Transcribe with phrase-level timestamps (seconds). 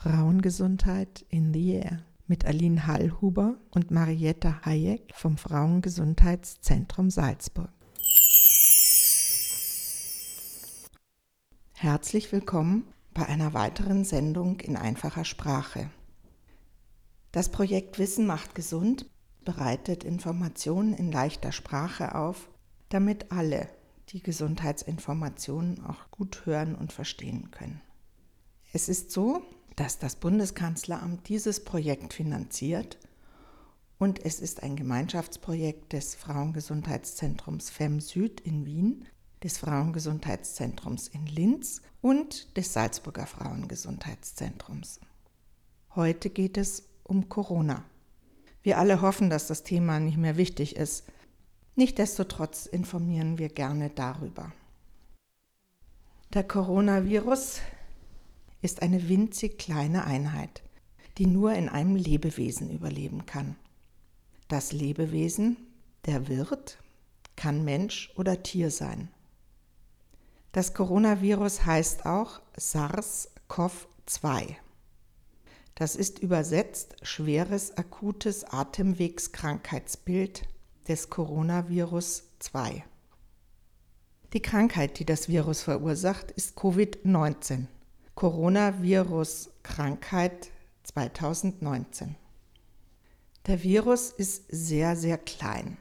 [0.00, 7.72] Frauengesundheit in the Air mit Aline Hallhuber und Marietta Hayek vom Frauengesundheitszentrum Salzburg.
[11.72, 15.90] Herzlich willkommen bei einer weiteren Sendung in einfacher Sprache.
[17.32, 19.10] Das Projekt Wissen macht gesund
[19.44, 22.48] bereitet Informationen in leichter Sprache auf,
[22.88, 23.68] damit alle
[24.10, 27.80] die Gesundheitsinformationen auch gut hören und verstehen können.
[28.72, 29.42] Es ist so,
[29.78, 32.98] dass das Bundeskanzleramt dieses Projekt finanziert
[33.98, 39.04] und es ist ein Gemeinschaftsprojekt des Frauengesundheitszentrums FEM Süd in Wien,
[39.44, 44.98] des Frauengesundheitszentrums in Linz und des Salzburger Frauengesundheitszentrums.
[45.94, 47.84] Heute geht es um Corona.
[48.62, 51.04] Wir alle hoffen, dass das Thema nicht mehr wichtig ist.
[51.76, 54.50] Nichtsdestotrotz informieren wir gerne darüber.
[56.34, 57.60] Der Coronavirus
[58.62, 60.62] ist eine winzig kleine Einheit,
[61.18, 63.56] die nur in einem Lebewesen überleben kann.
[64.48, 65.56] Das Lebewesen,
[66.06, 66.78] der Wirt,
[67.36, 69.08] kann Mensch oder Tier sein.
[70.52, 74.56] Das Coronavirus heißt auch SARS-CoV-2.
[75.74, 80.48] Das ist übersetzt schweres akutes Atemwegskrankheitsbild
[80.88, 82.82] des Coronavirus 2.
[84.32, 87.66] Die Krankheit, die das Virus verursacht, ist Covid-19.
[88.18, 90.50] Coronavirus-Krankheit
[90.82, 92.16] 2019.
[93.46, 95.78] Der Virus ist sehr, sehr klein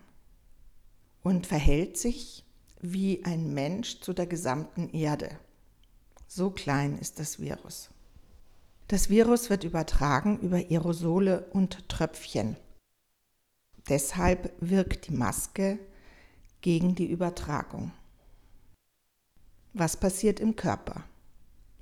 [1.23, 2.45] und verhält sich
[2.79, 5.31] wie ein Mensch zu der gesamten Erde.
[6.27, 7.89] So klein ist das Virus.
[8.87, 12.55] Das Virus wird übertragen über Aerosole und Tröpfchen.
[13.89, 15.79] Deshalb wirkt die Maske
[16.61, 17.93] gegen die Übertragung.
[19.73, 21.03] Was passiert im Körper?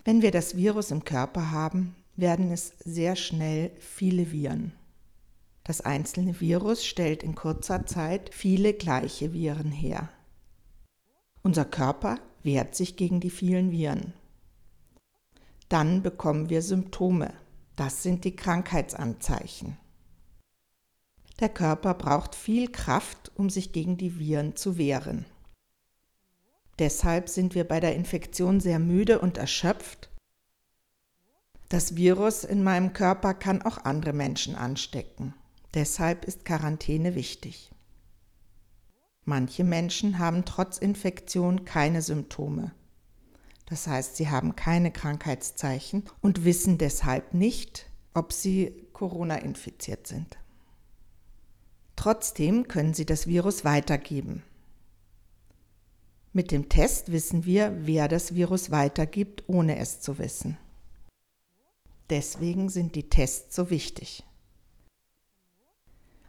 [0.05, 4.71] Wenn wir das Virus im Körper haben, werden es sehr schnell viele Viren.
[5.63, 10.09] Das einzelne Virus stellt in kurzer Zeit viele gleiche Viren her.
[11.41, 14.13] Unser Körper wehrt sich gegen die vielen Viren.
[15.69, 17.33] Dann bekommen wir Symptome.
[17.75, 19.75] Das sind die Krankheitsanzeichen.
[21.39, 25.25] Der Körper braucht viel Kraft, um sich gegen die Viren zu wehren.
[26.79, 30.09] Deshalb sind wir bei der Infektion sehr müde und erschöpft.
[31.69, 35.33] Das Virus in meinem Körper kann auch andere Menschen anstecken.
[35.73, 37.71] Deshalb ist Quarantäne wichtig.
[39.23, 42.71] Manche Menschen haben trotz Infektion keine Symptome.
[43.65, 50.37] Das heißt, sie haben keine Krankheitszeichen und wissen deshalb nicht, ob sie Corona infiziert sind.
[51.95, 54.43] Trotzdem können sie das Virus weitergeben.
[56.35, 60.57] Mit dem Test wissen wir, wer das Virus weitergibt, ohne es zu wissen.
[62.09, 64.25] Deswegen sind die Tests so wichtig.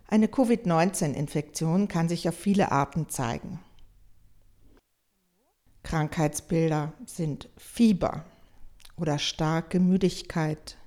[0.06, 3.58] Eine Covid-19-Infektion kann sich auf viele Arten zeigen.
[5.82, 8.24] Krankheitsbilder sind Fieber
[8.96, 10.78] oder starke Müdigkeit,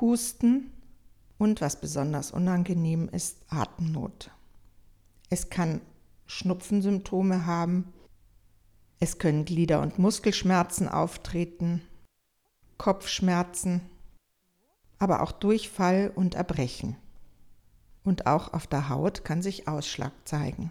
[0.00, 0.72] Husten
[1.38, 4.32] und was besonders unangenehm ist, Atemnot.
[5.28, 5.80] Es kann
[6.26, 7.92] Schnupfensymptome haben
[9.00, 11.80] es können Glieder- und Muskelschmerzen auftreten,
[12.76, 13.80] Kopfschmerzen,
[14.98, 16.96] aber auch Durchfall und Erbrechen.
[18.04, 20.70] Und auch auf der Haut kann sich Ausschlag zeigen.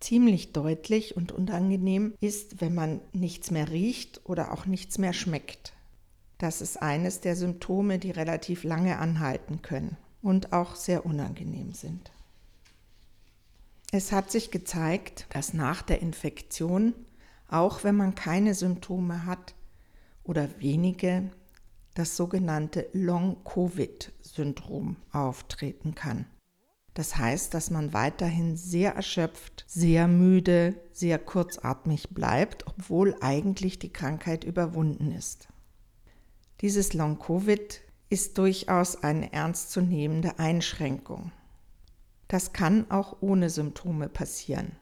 [0.00, 5.72] Ziemlich deutlich und unangenehm ist, wenn man nichts mehr riecht oder auch nichts mehr schmeckt.
[6.38, 12.10] Das ist eines der Symptome, die relativ lange anhalten können und auch sehr unangenehm sind.
[13.92, 16.94] Es hat sich gezeigt, dass nach der Infektion,
[17.48, 19.54] auch wenn man keine Symptome hat
[20.24, 21.30] oder wenige,
[21.94, 26.26] das sogenannte Long-Covid-Syndrom auftreten kann.
[26.94, 33.92] Das heißt, dass man weiterhin sehr erschöpft, sehr müde, sehr kurzatmig bleibt, obwohl eigentlich die
[33.92, 35.48] Krankheit überwunden ist.
[36.60, 37.80] Dieses Long-Covid
[38.10, 41.32] ist durchaus eine ernstzunehmende Einschränkung.
[42.28, 44.72] Das kann auch ohne Symptome passieren.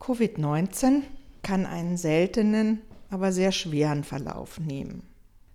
[0.00, 1.02] Covid-19
[1.42, 5.06] kann einen seltenen, aber sehr schweren Verlauf nehmen.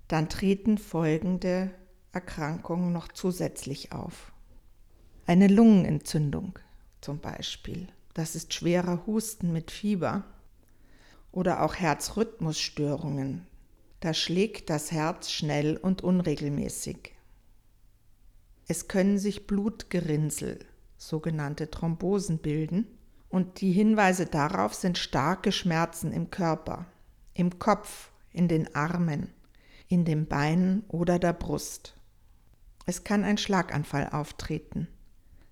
[0.08, 1.72] Dann treten folgende
[2.14, 4.32] Erkrankungen noch zusätzlich auf.
[5.26, 6.58] Eine Lungenentzündung
[7.02, 7.88] zum Beispiel.
[8.14, 10.24] Das ist schwerer Husten mit Fieber.
[11.32, 13.46] Oder auch Herzrhythmusstörungen.
[14.00, 17.17] Da schlägt das Herz schnell und unregelmäßig.
[18.68, 20.60] Es können sich Blutgerinnsel,
[20.98, 22.86] sogenannte Thrombosen, bilden
[23.30, 26.86] und die Hinweise darauf sind starke Schmerzen im Körper,
[27.34, 29.32] im Kopf, in den Armen,
[29.88, 31.96] in den Beinen oder der Brust.
[32.86, 34.88] Es kann ein Schlaganfall auftreten.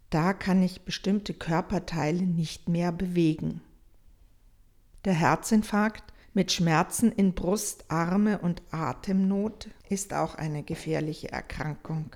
[0.09, 3.61] Da kann ich bestimmte Körperteile nicht mehr bewegen.
[5.05, 12.15] Der Herzinfarkt mit Schmerzen in Brust, Arme und Atemnot ist auch eine gefährliche Erkrankung.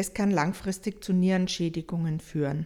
[0.00, 2.64] Es kann langfristig zu Nierenschädigungen führen.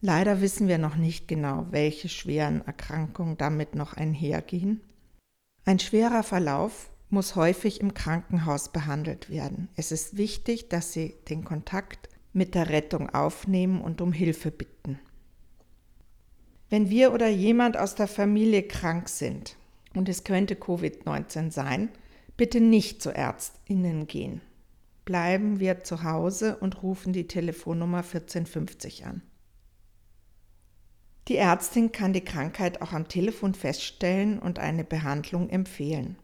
[0.00, 4.82] Leider wissen wir noch nicht genau, welche schweren Erkrankungen damit noch einhergehen.
[5.64, 9.66] Ein schwerer Verlauf muss häufig im Krankenhaus behandelt werden.
[9.74, 15.00] Es ist wichtig, dass Sie den Kontakt mit der Rettung aufnehmen und um Hilfe bitten.
[16.70, 19.56] Wenn wir oder jemand aus der Familie krank sind
[19.92, 21.88] und es könnte Covid-19 sein,
[22.36, 24.40] bitte nicht zu Ärztinnen gehen.
[25.06, 29.22] Bleiben wir zu Hause und rufen die Telefonnummer 1450 an.
[31.28, 36.16] Die Ärztin kann die Krankheit auch am Telefon feststellen und eine Behandlung empfehlen.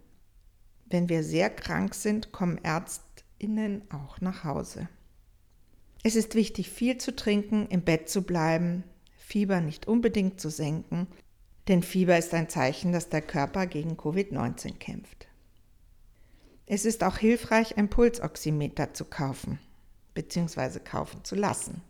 [0.86, 4.88] Wenn wir sehr krank sind, kommen Ärztinnen auch nach Hause.
[6.02, 8.82] Es ist wichtig, viel zu trinken, im Bett zu bleiben,
[9.16, 11.06] Fieber nicht unbedingt zu senken,
[11.68, 15.28] denn Fieber ist ein Zeichen, dass der Körper gegen Covid-19 kämpft.
[16.66, 19.58] Es ist auch hilfreich, ein Pulsoximeter zu kaufen
[20.14, 20.80] bzw.
[20.80, 21.82] kaufen zu lassen.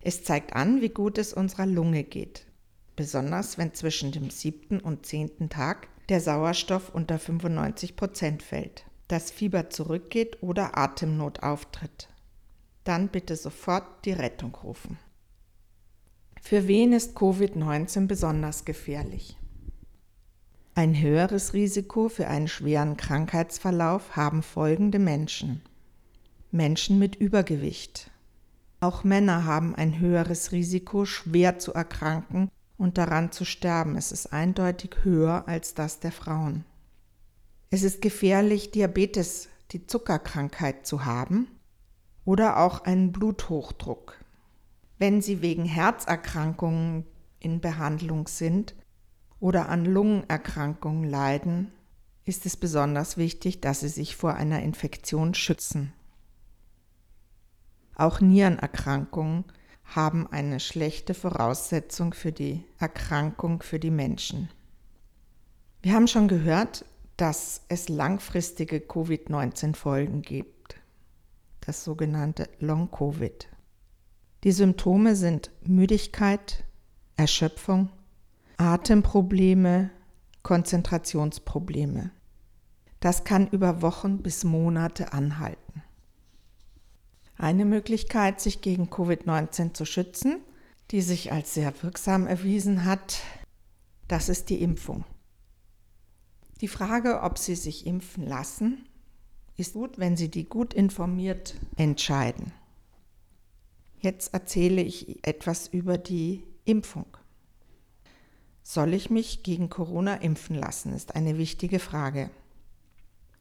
[0.00, 2.46] Es zeigt an, wie gut es unserer Lunge geht,
[2.96, 9.30] besonders wenn zwischen dem siebten und zehnten Tag der Sauerstoff unter 95 Prozent fällt, das
[9.30, 12.08] Fieber zurückgeht oder Atemnot auftritt.
[12.84, 14.98] Dann bitte sofort die Rettung rufen.
[16.40, 19.38] Für wen ist Covid-19 besonders gefährlich?
[20.74, 25.60] Ein höheres Risiko für einen schweren Krankheitsverlauf haben folgende Menschen.
[26.50, 28.10] Menschen mit Übergewicht.
[28.80, 33.96] Auch Männer haben ein höheres Risiko, schwer zu erkranken und daran zu sterben.
[33.96, 36.64] Es ist eindeutig höher als das der Frauen.
[37.68, 41.48] Es ist gefährlich, Diabetes, die Zuckerkrankheit zu haben
[42.24, 44.16] oder auch einen Bluthochdruck.
[44.98, 47.04] Wenn Sie wegen Herzerkrankungen
[47.40, 48.74] in Behandlung sind,
[49.42, 51.72] oder an Lungenerkrankungen leiden,
[52.24, 55.92] ist es besonders wichtig, dass sie sich vor einer Infektion schützen.
[57.96, 59.44] Auch Nierenerkrankungen
[59.84, 64.48] haben eine schlechte Voraussetzung für die Erkrankung für die Menschen.
[65.82, 66.84] Wir haben schon gehört,
[67.16, 70.76] dass es langfristige Covid-19-Folgen gibt,
[71.60, 73.48] das sogenannte Long-Covid.
[74.44, 76.62] Die Symptome sind Müdigkeit,
[77.16, 77.90] Erschöpfung,
[78.62, 79.90] Atemprobleme,
[80.44, 82.12] Konzentrationsprobleme.
[83.00, 85.82] Das kann über Wochen bis Monate anhalten.
[87.36, 90.36] Eine Möglichkeit, sich gegen Covid-19 zu schützen,
[90.92, 93.18] die sich als sehr wirksam erwiesen hat,
[94.06, 95.04] das ist die Impfung.
[96.60, 98.86] Die Frage, ob Sie sich impfen lassen,
[99.56, 102.52] ist gut, wenn Sie die gut informiert entscheiden.
[103.98, 107.06] Jetzt erzähle ich etwas über die Impfung.
[108.62, 112.30] Soll ich mich gegen Corona impfen lassen, ist eine wichtige Frage.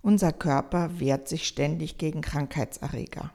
[0.02, 3.32] Unser Körper wehrt sich ständig gegen Krankheitserreger.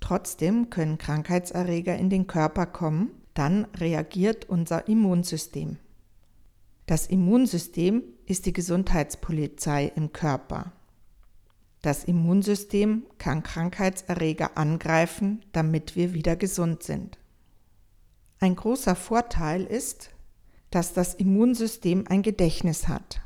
[0.00, 5.78] Trotzdem können Krankheitserreger in den Körper kommen, dann reagiert unser Immunsystem.
[6.86, 10.72] Das Immunsystem ist die Gesundheitspolizei im Körper.
[11.80, 17.18] Das Immunsystem kann Krankheitserreger angreifen, damit wir wieder gesund sind.
[18.38, 20.10] Ein großer Vorteil ist,
[20.72, 23.20] dass das Immunsystem ein Gedächtnis hat.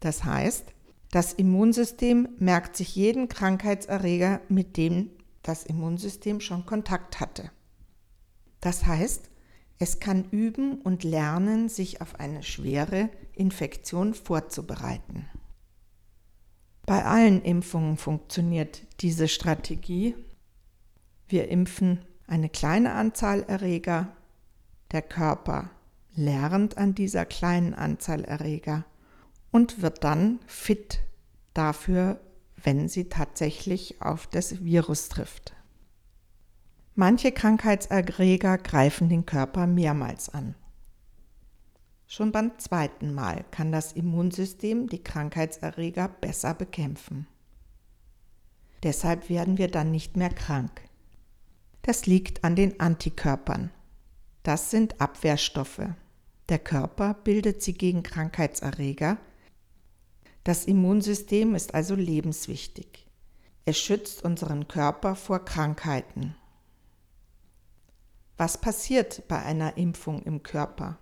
[0.00, 0.74] Das heißt,
[1.10, 5.10] das Immunsystem merkt sich jeden Krankheitserreger, mit dem
[5.42, 7.50] das Immunsystem schon Kontakt hatte.
[8.60, 9.30] Das heißt,
[9.78, 15.26] es kann üben und lernen, sich auf eine schwere Infektion vorzubereiten.
[16.84, 20.16] Bei allen Impfungen funktioniert diese Strategie.
[21.28, 24.08] Wir impfen eine kleine Anzahl Erreger,
[24.90, 25.70] der Körper
[26.18, 28.84] lernt an dieser kleinen Anzahl Erreger
[29.50, 31.00] und wird dann fit
[31.54, 32.20] dafür,
[32.62, 35.54] wenn sie tatsächlich auf das Virus trifft.
[36.96, 40.56] Manche Krankheitserreger greifen den Körper mehrmals an.
[42.08, 47.28] Schon beim zweiten Mal kann das Immunsystem die Krankheitserreger besser bekämpfen.
[48.82, 50.80] Deshalb werden wir dann nicht mehr krank.
[51.82, 53.70] Das liegt an den Antikörpern.
[54.42, 55.82] Das sind Abwehrstoffe.
[56.48, 59.18] Der Körper bildet sie gegen Krankheitserreger.
[60.44, 63.06] Das Immunsystem ist also lebenswichtig.
[63.66, 66.34] Es schützt unseren Körper vor Krankheiten.
[68.38, 70.96] Was passiert bei einer Impfung im Körper?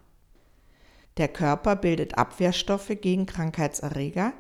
[1.16, 4.32] Der Körper bildet Abwehrstoffe gegen Krankheitserreger,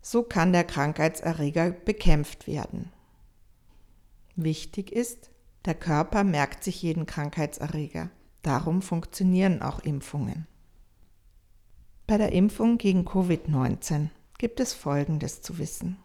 [0.00, 2.92] So kann der Krankheitserreger bekämpft werden.
[4.36, 5.30] Wichtig ist,
[5.64, 8.10] der Körper merkt sich jeden Krankheitserreger.
[8.42, 10.46] Darum funktionieren auch Impfungen.
[12.12, 15.96] Bei der Impfung gegen Covid-19 gibt es Folgendes zu wissen.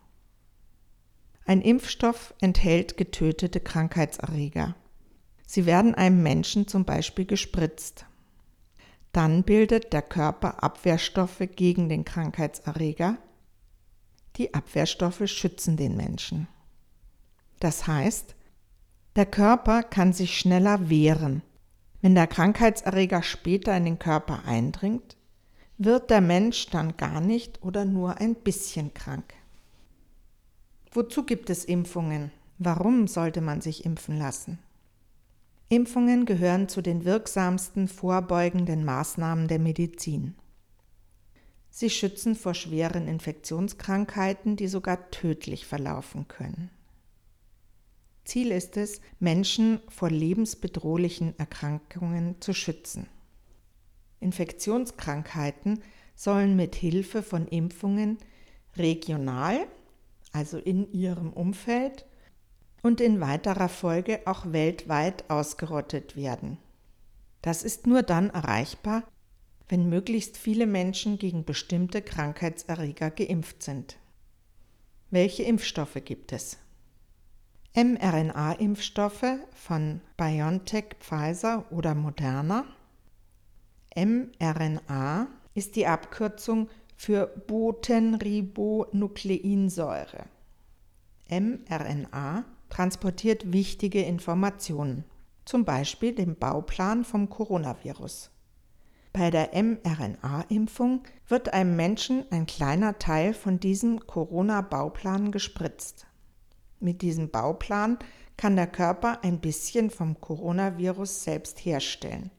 [1.45, 4.73] Ein Impfstoff enthält getötete Krankheitserreger.
[5.45, 8.05] Sie werden einem Menschen zum Beispiel gespritzt.
[9.11, 13.17] Dann bildet der Körper Abwehrstoffe gegen den Krankheitserreger.
[14.37, 16.47] Die Abwehrstoffe schützen den Menschen.
[17.59, 18.33] Das heißt,
[19.17, 21.41] der Körper kann sich schneller wehren.
[21.99, 25.16] Wenn der Krankheitserreger später in den Körper eindringt,
[25.77, 29.33] wird der Mensch dann gar nicht oder nur ein bisschen krank.
[30.91, 32.31] Wozu gibt es Impfungen?
[32.57, 34.59] Warum sollte man sich impfen lassen?
[35.69, 40.35] Impfungen gehören zu den wirksamsten vorbeugenden Maßnahmen der Medizin.
[41.69, 46.71] Sie schützen vor schweren Infektionskrankheiten, die sogar tödlich verlaufen können.
[48.23, 53.07] Ziel ist es, Menschen vor lebensbedrohlichen Erkrankungen zu schützen.
[54.19, 55.81] Infektionskrankheiten
[56.15, 58.17] sollen mit Hilfe von Impfungen
[58.75, 59.67] regional
[60.37, 62.05] also in ihrem Umfeld,
[62.83, 66.57] und in weiterer Folge auch weltweit ausgerottet werden.
[67.41, 69.03] Das ist nur dann erreichbar,
[69.67, 73.97] wenn möglichst viele Menschen gegen bestimmte Krankheitserreger geimpft sind.
[75.09, 76.59] Welche Impfstoffe gibt es?
[77.75, 82.63] mRNA-Impfstoffe von BioNTech, Pfizer oder Moderna.
[83.97, 90.25] mRNA ist die Abkürzung für Botenribonukleinsäure.
[91.29, 95.03] mRNA transportiert wichtige Informationen,
[95.45, 98.29] zum Beispiel den Bauplan vom Coronavirus.
[99.13, 106.05] Bei der mRNA-Impfung wird einem Menschen ein kleiner Teil von diesem Corona-Bauplan gespritzt.
[106.79, 107.97] Mit diesem Bauplan
[108.35, 112.29] kann der Körper ein bisschen vom Coronavirus selbst herstellen.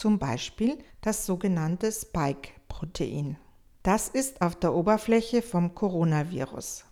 [0.00, 3.36] Zum Beispiel das sogenannte Spike-Protein.
[3.82, 6.86] Das ist auf der Oberfläche vom Coronavirus.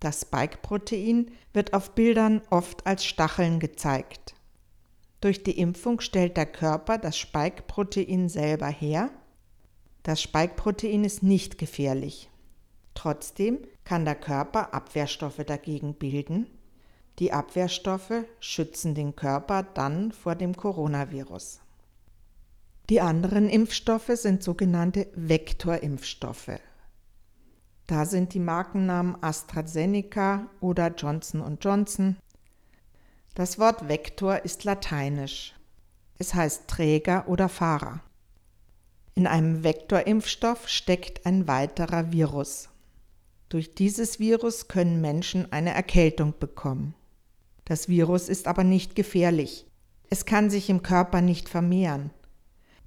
[0.00, 4.34] Das Spike-Protein wird auf Bildern oft als Stacheln gezeigt.
[5.20, 9.10] Durch die Impfung stellt der Körper das Spike-Protein selber her.
[10.02, 12.28] Das Spike-Protein ist nicht gefährlich.
[12.94, 16.48] Trotzdem kann der Körper Abwehrstoffe dagegen bilden.
[17.20, 21.60] Die Abwehrstoffe schützen den Körper dann vor dem Coronavirus.
[22.88, 26.60] Die anderen Impfstoffe sind sogenannte Vektorimpfstoffe.
[27.88, 32.16] Da sind die Markennamen AstraZeneca oder Johnson Johnson.
[33.34, 35.54] Das Wort Vektor ist lateinisch.
[36.18, 38.00] Es heißt Träger oder Fahrer.
[39.14, 42.68] In einem Vektorimpfstoff steckt ein weiterer Virus.
[43.48, 46.94] Durch dieses Virus können Menschen eine Erkältung bekommen.
[47.64, 49.66] Das Virus ist aber nicht gefährlich.
[50.08, 52.10] Es kann sich im Körper nicht vermehren.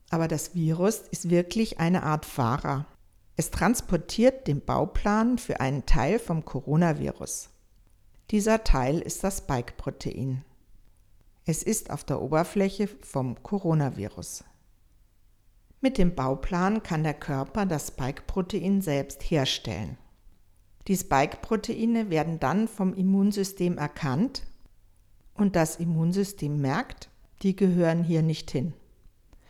[0.09, 2.85] Aber das Virus ist wirklich eine Art Fahrer.
[3.35, 7.49] Es transportiert den Bauplan für einen Teil vom Coronavirus.
[8.31, 10.43] Dieser Teil ist das Spike-Protein.
[11.45, 14.43] Es ist auf der Oberfläche vom Coronavirus.
[15.81, 19.97] Mit dem Bauplan kann der Körper das Spike-Protein selbst herstellen.
[20.87, 24.43] Die Spike-Proteine werden dann vom Immunsystem erkannt
[25.33, 27.09] und das Immunsystem merkt,
[27.41, 28.73] die gehören hier nicht hin.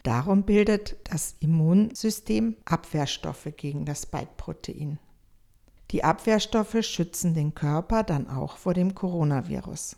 [0.03, 4.99] Darum bildet das Immunsystem Abwehrstoffe gegen das Spike-Protein.
[5.91, 9.97] Die Abwehrstoffe schützen den Körper dann auch vor dem Coronavirus.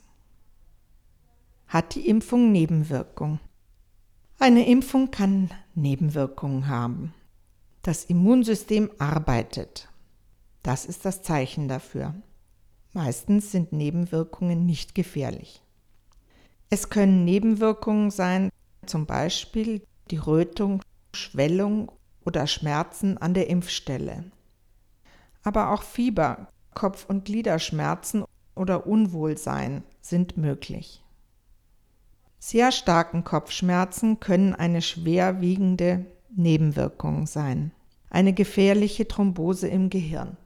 [1.67, 3.39] Hat die Impfung Nebenwirkungen?
[4.39, 7.13] Eine Impfung kann Nebenwirkungen haben.
[7.83, 9.87] Das Immunsystem arbeitet.
[10.63, 12.15] Das ist das Zeichen dafür.
[12.93, 15.61] Meistens sind Nebenwirkungen nicht gefährlich.
[16.69, 18.49] Es können Nebenwirkungen sein,
[18.85, 20.81] zum Beispiel die Rötung,
[21.15, 21.91] Schwellung
[22.23, 24.25] oder Schmerzen an der Impfstelle.
[25.43, 28.23] Aber auch Fieber, Kopf- und Gliederschmerzen
[28.55, 31.03] oder Unwohlsein sind möglich.
[32.39, 37.71] Sehr starken Kopfschmerzen können eine schwerwiegende Nebenwirkung sein,
[38.09, 40.37] eine gefährliche Thrombose im Gehirn.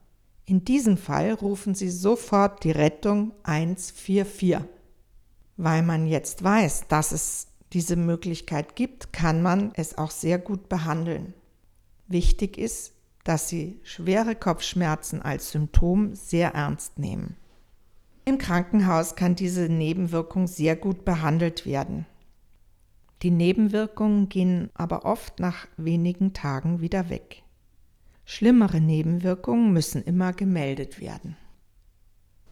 [0.45, 4.57] In diesem Fall rufen Sie sofort die Rettung 144.
[5.57, 10.69] Weil man jetzt weiß, dass es diese Möglichkeit gibt, kann man es auch sehr gut
[10.69, 11.33] behandeln.
[12.07, 12.93] Wichtig ist,
[13.25, 17.35] dass Sie schwere Kopfschmerzen als Symptom sehr ernst nehmen.
[18.23, 22.05] Im Krankenhaus kann diese Nebenwirkung sehr gut behandelt werden.
[23.21, 27.43] Die Nebenwirkungen gehen aber oft nach wenigen Tagen wieder weg.
[28.23, 31.35] Schlimmere Nebenwirkungen müssen immer gemeldet werden.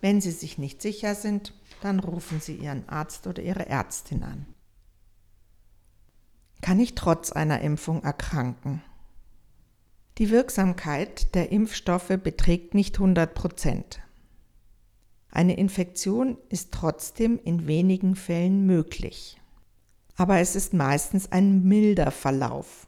[0.01, 4.46] Wenn Sie sich nicht sicher sind, dann rufen Sie Ihren Arzt oder Ihre Ärztin an.
[6.63, 8.82] Kann ich trotz einer Impfung erkranken?
[10.17, 14.00] Die Wirksamkeit der Impfstoffe beträgt nicht 100 Prozent.
[15.29, 19.41] Eine Infektion ist trotzdem in wenigen Fällen möglich.
[20.15, 22.88] Aber es ist meistens ein milder Verlauf.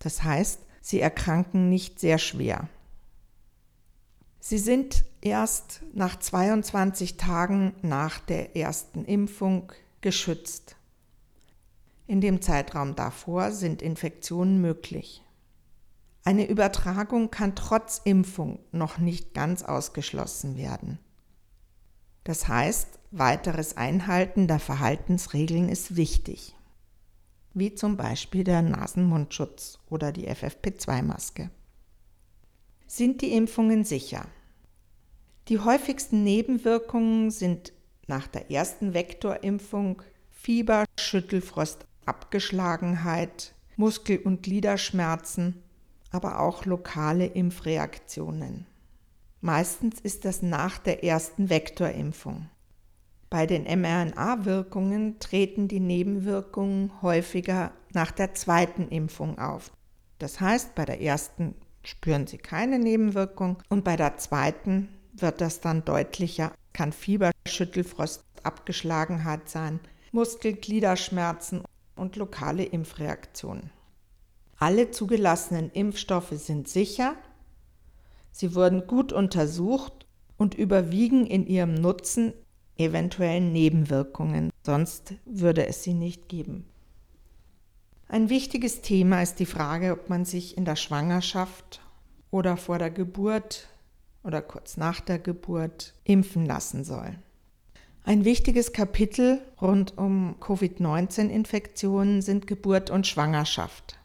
[0.00, 2.68] Das heißt, sie erkranken nicht sehr schwer.
[4.40, 9.70] Sie sind erst nach 22 Tagen nach der ersten Impfung
[10.00, 10.75] geschützt.
[12.06, 15.22] In dem Zeitraum davor sind Infektionen möglich.
[16.24, 20.98] Eine Übertragung kann trotz Impfung noch nicht ganz ausgeschlossen werden.
[22.24, 26.56] Das heißt, weiteres Einhalten der Verhaltensregeln ist wichtig,
[27.54, 31.50] wie zum Beispiel der Nasenmundschutz oder die FFP2-Maske.
[32.88, 34.26] Sind die Impfungen sicher?
[35.48, 37.72] Die häufigsten Nebenwirkungen sind
[38.08, 45.62] nach der ersten Vektorimpfung Fieber, Schüttelfrost, Abgeschlagenheit, Muskel- und Gliederschmerzen,
[46.10, 48.66] aber auch lokale Impfreaktionen.
[49.40, 52.48] Meistens ist das nach der ersten Vektorimpfung.
[53.28, 59.72] Bei den mRNA-Wirkungen treten die Nebenwirkungen häufiger nach der zweiten Impfung auf.
[60.18, 65.60] Das heißt, bei der ersten spüren Sie keine Nebenwirkung und bei der zweiten wird das
[65.60, 69.80] dann deutlicher, kann Fieber, Schüttelfrost, Abgeschlagenheit sein,
[70.12, 71.62] Muskelgliederschmerzen
[71.96, 73.70] und lokale Impfreaktionen.
[74.58, 77.16] Alle zugelassenen Impfstoffe sind sicher
[78.36, 82.34] Sie wurden gut untersucht und überwiegen in ihrem Nutzen
[82.76, 86.66] eventuellen Nebenwirkungen, sonst würde es sie nicht geben.
[88.08, 91.80] Ein wichtiges Thema ist die Frage, ob man sich in der Schwangerschaft
[92.30, 93.68] oder vor der Geburt
[94.22, 97.18] oder kurz nach der Geburt impfen lassen soll.
[98.08, 103.98] Ein wichtiges Kapitel rund um Covid-19-Infektionen sind Geburt und Schwangerschaft.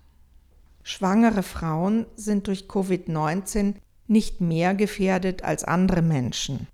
[0.81, 3.75] Schwangere Frauen sind durch Covid-19
[4.07, 6.65] nicht mehr gefährdet als andere Menschen.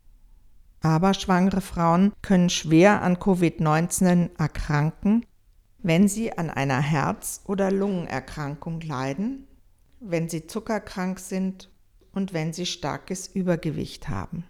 [0.80, 5.26] Aber schwangere Frauen können schwer an Covid-19 erkranken,
[5.80, 9.50] wenn sie an einer Herz- oder Lungenerkrankung leiden,
[10.00, 11.70] wenn sie zuckerkrank sind
[12.14, 14.46] und wenn sie starkes Übergewicht haben.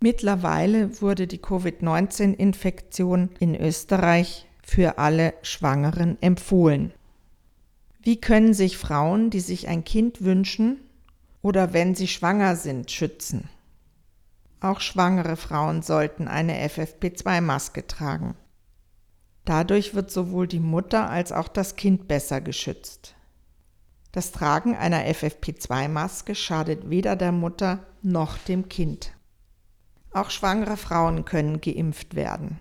[0.00, 6.92] Mittlerweile wurde die Covid-19-Infektion in Österreich für alle Schwangeren empfohlen.
[8.02, 10.80] Wie können sich Frauen, die sich ein Kind wünschen,
[11.46, 13.48] oder wenn sie schwanger sind, schützen.
[14.60, 18.34] Auch schwangere Frauen sollten eine FFP2-Maske tragen.
[19.44, 23.14] Dadurch wird sowohl die Mutter als auch das Kind besser geschützt.
[24.10, 29.12] Das Tragen einer FFP2-Maske schadet weder der Mutter noch dem Kind.
[30.16, 32.58] Auch schwangere Frauen können geimpft werden.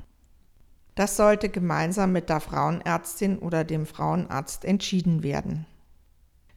[0.93, 5.65] Das sollte gemeinsam mit der Frauenärztin oder dem Frauenarzt entschieden werden.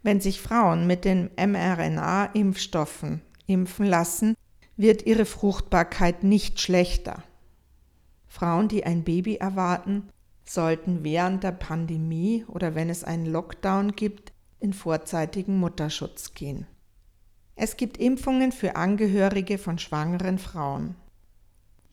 [0.03, 4.35] Wenn sich Frauen mit den mRNA-Impfstoffen impfen lassen,
[4.77, 7.23] wird ihre Fruchtbarkeit nicht schlechter.
[8.27, 10.09] Frauen, die ein Baby erwarten,
[10.45, 16.67] sollten während der Pandemie oder wenn es einen Lockdown gibt, in vorzeitigen Mutterschutz gehen.
[17.61, 20.95] Es gibt Impfungen für Angehörige von schwangeren Frauen.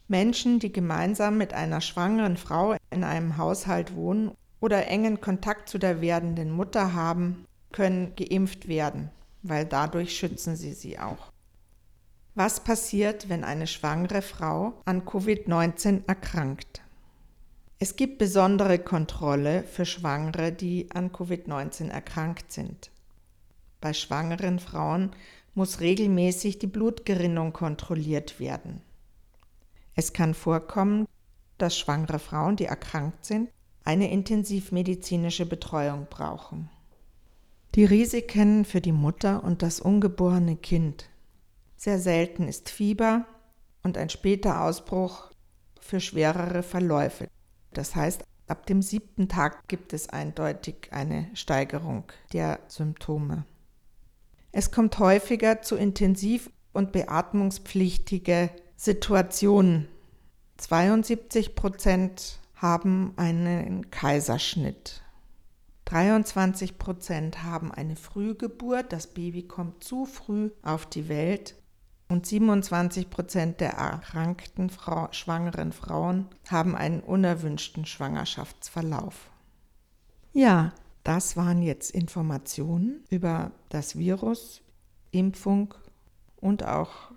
[0.07, 5.79] Menschen, die gemeinsam mit einer schwangeren Frau in einem Haushalt wohnen oder engen Kontakt zu
[5.79, 9.09] der werdenden Mutter haben, können geimpft werden,
[9.41, 11.31] weil dadurch schützen sie sie auch.
[12.35, 16.83] Was passiert, wenn eine schwangere Frau an Covid-19 erkrankt?
[17.79, 22.91] Es gibt besondere Kontrolle für Schwangere, die an Covid-19 erkrankt sind.
[23.81, 25.11] Bei schwangeren Frauen
[25.55, 28.81] muss regelmäßig die Blutgerinnung kontrolliert werden.
[29.95, 31.07] Es kann vorkommen,
[31.57, 33.49] dass schwangere Frauen, die erkrankt sind,
[33.85, 36.69] eine intensivmedizinische Betreuung brauchen.
[37.75, 41.09] Die Risiken für die Mutter und das ungeborene Kind.
[41.77, 43.25] Sehr selten ist Fieber
[43.83, 45.31] und ein später Ausbruch
[45.79, 47.27] für schwerere Verläufe.
[47.73, 53.45] Das heißt, ab dem siebten Tag gibt es eindeutig eine Steigerung der Symptome.
[54.57, 59.89] Es kommt häufiger zu intensiv und beatmungspflichtige Situationen.
[60.55, 65.01] 72 Prozent haben einen Kaiserschnitt.
[65.83, 71.55] 23 Prozent haben eine Frühgeburt, das Baby kommt zu früh auf die Welt
[72.07, 79.29] und 27 Prozent der erkrankten Frau, schwangeren Frauen haben einen unerwünschten Schwangerschaftsverlauf.
[80.31, 80.71] Ja,
[81.05, 84.61] das waren jetzt Informationen über das Virus
[85.11, 85.73] Impfung
[86.35, 87.11] und auch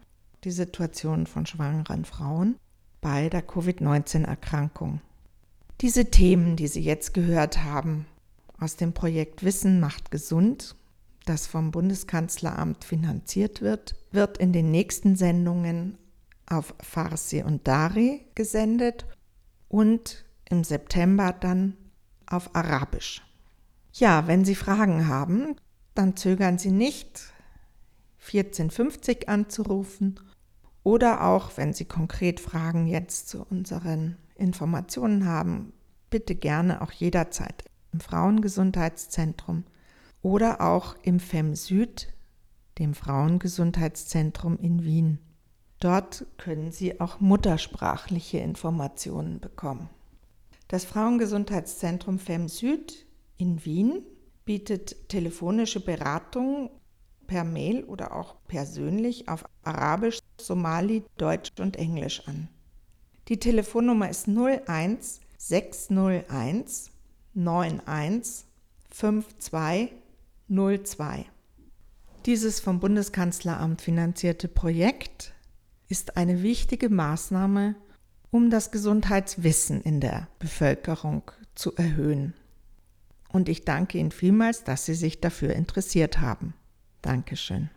[0.44, 2.56] die Situation von schwangeren Frauen
[3.00, 5.00] bei der Covid-19-Erkrankung.
[5.80, 8.06] Diese Themen, die Sie jetzt gehört haben,
[8.60, 10.76] aus dem Projekt Wissen macht gesund,
[11.24, 15.96] das vom Bundeskanzleramt finanziert wird, wird in den nächsten Sendungen
[16.46, 19.06] auf Farsi und Dari gesendet
[19.68, 21.76] und im September dann
[22.26, 23.22] auf Arabisch.
[23.98, 25.56] Ja, wenn Sie Fragen haben,
[25.96, 27.32] dann zögern Sie nicht,
[28.20, 30.20] 1450 anzurufen
[30.84, 35.72] oder auch, wenn Sie konkret Fragen jetzt zu unseren Informationen haben,
[36.10, 39.64] bitte gerne auch jederzeit im Frauengesundheitszentrum
[40.22, 42.14] oder auch im FEM Süd,
[42.78, 45.18] dem Frauengesundheitszentrum in Wien.
[45.80, 49.88] Dort können Sie auch muttersprachliche Informationen bekommen.
[50.68, 53.07] Das Frauengesundheitszentrum FEM Süd
[53.38, 54.02] in Wien
[54.44, 56.70] bietet telefonische Beratung
[57.26, 62.48] per Mail oder auch persönlich auf Arabisch, Somali, Deutsch und Englisch an.
[63.28, 66.90] Die Telefonnummer ist 01 601
[67.34, 68.46] 91
[68.90, 69.92] 52
[70.48, 71.26] 02.
[72.26, 75.34] Dieses vom Bundeskanzleramt finanzierte Projekt
[75.88, 77.76] ist eine wichtige Maßnahme,
[78.30, 82.34] um das Gesundheitswissen in der Bevölkerung zu erhöhen.
[83.28, 86.54] Und ich danke Ihnen vielmals, dass Sie sich dafür interessiert haben.
[87.02, 87.70] Dankeschön.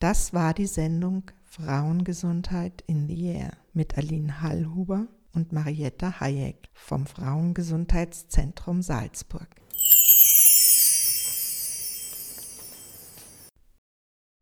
[0.00, 7.06] Das war die Sendung Frauengesundheit in the Air mit Aline Hallhuber und Marietta Hayek vom
[7.06, 9.61] Frauengesundheitszentrum Salzburg.